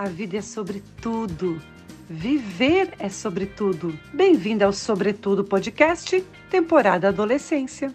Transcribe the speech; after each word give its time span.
A 0.00 0.08
vida 0.08 0.38
é 0.38 0.40
sobre 0.40 0.82
tudo. 1.02 1.60
Viver 2.08 2.94
é 2.98 3.10
sobre 3.10 3.44
tudo. 3.44 3.92
Bem-vinda 4.14 4.64
ao 4.64 4.72
Sobretudo 4.72 5.44
Podcast, 5.44 6.22
temporada 6.48 7.08
Adolescência. 7.08 7.94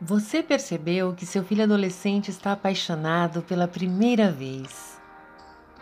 Você 0.00 0.40
percebeu 0.40 1.14
que 1.14 1.26
seu 1.26 1.42
filho 1.42 1.64
adolescente 1.64 2.30
está 2.30 2.52
apaixonado 2.52 3.42
pela 3.42 3.66
primeira 3.66 4.30
vez? 4.30 5.00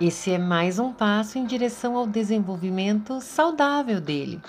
Esse 0.01 0.33
é 0.33 0.39
mais 0.39 0.79
um 0.79 0.95
passo 0.95 1.37
em 1.37 1.45
direção 1.45 1.95
ao 1.95 2.07
desenvolvimento 2.07 3.21
saudável 3.21 4.01
dele. 4.01 4.41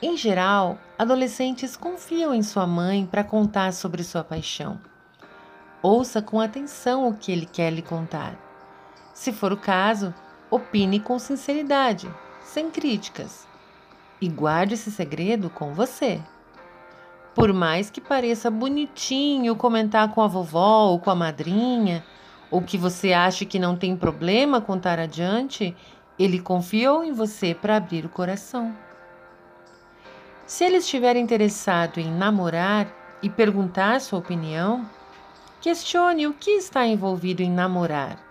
Em 0.00 0.16
geral, 0.16 0.78
adolescentes 0.98 1.76
confiam 1.76 2.34
em 2.34 2.42
sua 2.42 2.66
mãe 2.66 3.04
para 3.04 3.22
contar 3.22 3.74
sobre 3.74 4.02
sua 4.02 4.24
paixão. 4.24 4.80
Ouça 5.82 6.22
com 6.22 6.40
atenção 6.40 7.06
o 7.06 7.14
que 7.14 7.30
ele 7.30 7.44
quer 7.44 7.70
lhe 7.70 7.82
contar. 7.82 8.48
Se 9.20 9.34
for 9.34 9.52
o 9.52 9.56
caso, 9.58 10.14
opine 10.50 10.98
com 10.98 11.18
sinceridade, 11.18 12.10
sem 12.42 12.70
críticas. 12.70 13.46
E 14.18 14.26
guarde 14.26 14.72
esse 14.72 14.90
segredo 14.90 15.50
com 15.50 15.74
você. 15.74 16.22
Por 17.34 17.52
mais 17.52 17.90
que 17.90 18.00
pareça 18.00 18.50
bonitinho 18.50 19.54
comentar 19.56 20.10
com 20.14 20.22
a 20.22 20.26
vovó 20.26 20.86
ou 20.86 20.98
com 20.98 21.10
a 21.10 21.14
madrinha, 21.14 22.02
ou 22.50 22.62
que 22.62 22.78
você 22.78 23.12
ache 23.12 23.44
que 23.44 23.58
não 23.58 23.76
tem 23.76 23.94
problema 23.94 24.58
contar 24.58 24.98
adiante, 24.98 25.76
ele 26.18 26.40
confiou 26.40 27.04
em 27.04 27.12
você 27.12 27.54
para 27.54 27.76
abrir 27.76 28.06
o 28.06 28.08
coração. 28.08 28.74
Se 30.46 30.64
ele 30.64 30.78
estiver 30.78 31.16
interessado 31.16 31.98
em 31.98 32.10
namorar 32.10 32.90
e 33.22 33.28
perguntar 33.28 34.00
sua 34.00 34.18
opinião, 34.18 34.88
questione 35.60 36.26
o 36.26 36.32
que 36.32 36.52
está 36.52 36.86
envolvido 36.86 37.42
em 37.42 37.50
namorar 37.50 38.29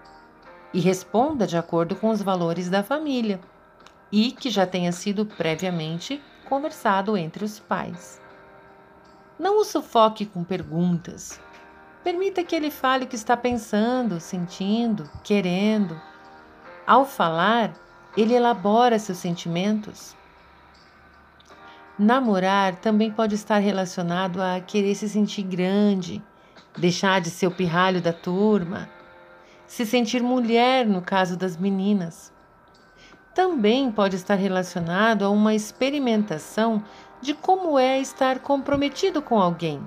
e 0.73 0.79
responda 0.79 1.47
de 1.47 1.57
acordo 1.57 1.95
com 1.95 2.09
os 2.09 2.21
valores 2.21 2.69
da 2.69 2.83
família 2.83 3.39
e 4.11 4.31
que 4.31 4.49
já 4.49 4.65
tenha 4.65 4.91
sido 4.91 5.25
previamente 5.25 6.21
conversado 6.47 7.15
entre 7.15 7.43
os 7.43 7.59
pais. 7.59 8.21
Não 9.37 9.59
o 9.59 9.63
sufoque 9.63 10.25
com 10.25 10.43
perguntas. 10.43 11.39
Permita 12.03 12.43
que 12.43 12.55
ele 12.55 12.71
fale 12.71 13.05
o 13.05 13.07
que 13.07 13.15
está 13.15 13.37
pensando, 13.37 14.19
sentindo, 14.19 15.09
querendo. 15.23 15.99
Ao 16.85 17.05
falar, 17.05 17.73
ele 18.17 18.33
elabora 18.33 18.97
seus 18.97 19.17
sentimentos. 19.17 20.15
Namorar 21.97 22.77
também 22.77 23.11
pode 23.11 23.35
estar 23.35 23.59
relacionado 23.59 24.41
a 24.41 24.59
querer 24.59 24.95
se 24.95 25.07
sentir 25.07 25.43
grande, 25.43 26.23
deixar 26.77 27.21
de 27.21 27.29
ser 27.29 27.47
o 27.47 27.51
pirralho 27.51 28.01
da 28.01 28.13
turma, 28.13 28.89
se 29.69 29.85
sentir 29.85 30.23
mulher 30.23 30.83
no 30.87 30.99
caso 30.99 31.37
das 31.37 31.55
meninas. 31.55 32.33
Também 33.35 33.91
pode 33.91 34.15
estar 34.15 34.33
relacionado 34.33 35.23
a 35.23 35.29
uma 35.29 35.53
experimentação 35.53 36.83
de 37.21 37.35
como 37.35 37.77
é 37.77 37.99
estar 37.99 38.39
comprometido 38.39 39.21
com 39.21 39.39
alguém. 39.39 39.79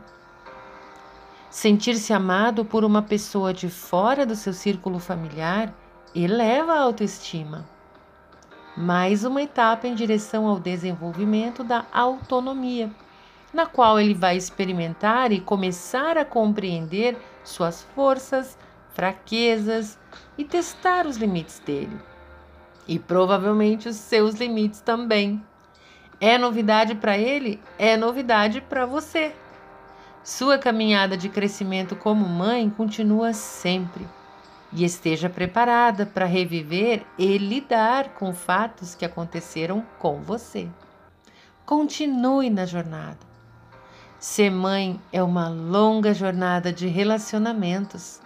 Sentir-se 1.50 2.12
amado 2.12 2.64
por 2.64 2.84
uma 2.84 3.02
pessoa 3.02 3.52
de 3.52 3.69
fora 3.69 4.24
do 4.24 4.36
seu 4.36 4.52
círculo 4.52 5.00
familiar 5.00 5.74
eleva 6.14 6.74
a 6.74 6.80
autoestima. 6.80 7.67
Mais 8.77 9.24
uma 9.24 9.42
etapa 9.42 9.89
em 9.89 9.96
direção 9.96 10.46
ao 10.46 10.61
desenvolvimento 10.61 11.64
da 11.64 11.84
autonomia, 11.92 12.89
na 13.52 13.67
qual 13.67 13.98
ele 13.98 14.14
vai 14.14 14.36
experimentar 14.36 15.33
e 15.33 15.41
começar 15.41 16.17
a 16.17 16.24
compreender 16.24 17.19
suas 17.42 17.83
forças, 17.83 18.56
fraquezas 18.95 19.98
e 20.37 20.45
testar 20.45 21.07
os 21.07 21.17
limites 21.17 21.58
dele. 21.61 21.97
E 22.86 22.98
provavelmente 22.98 23.89
os 23.89 23.97
seus 23.97 24.35
limites 24.35 24.80
também. 24.80 25.42
É 26.20 26.39
novidade 26.39 26.95
para 26.95 27.17
ele? 27.17 27.61
É 27.79 27.97
novidade 27.97 28.61
para 28.61 28.86
você. 28.86 29.35
Sua 30.25 30.57
caminhada 30.57 31.17
de 31.17 31.29
crescimento 31.29 31.97
como 31.97 32.29
mãe 32.29 32.70
continua 32.70 33.33
sempre. 33.33 34.07
E 34.73 34.85
esteja 34.85 35.29
preparada 35.29 36.07
para 36.07 36.25
reviver 36.25 37.05
e 37.19 37.36
lidar 37.36 38.11
com 38.14 38.33
fatos 38.33 38.95
que 38.95 39.05
aconteceram 39.05 39.85
com 39.98 40.23
você. 40.23 40.69
Continue 41.67 42.48
na 42.48 42.64
jornada. 42.64 43.19
Ser 44.19 44.51
mãe 44.51 45.01
é 45.13 45.23
uma 45.23 45.48
longa 45.48 46.14
jornada 46.14 46.73
de 46.73 46.86
relacionamentos 46.86 48.20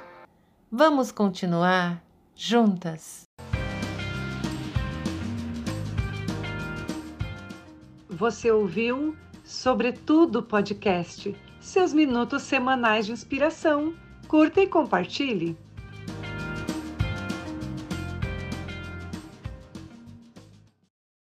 Vamos 0.71 1.13
continuar 1.13 2.03
juntas? 2.35 3.23
Você 8.09 8.51
ouviu 8.51 9.17
Sobretudo 9.45 10.43
Podcast, 10.43 11.37
seus 11.61 11.93
minutos 11.93 12.43
semanais 12.43 13.07
de 13.07 13.13
inspiração. 13.13 13.95
Curta 14.27 14.61
e 14.61 14.67
compartilhe. 14.67 15.57